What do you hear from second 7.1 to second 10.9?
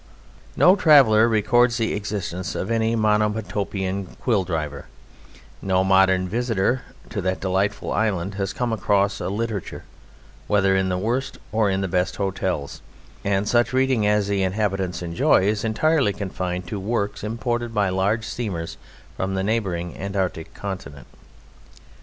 to that delightful island has come across a littérateur whether in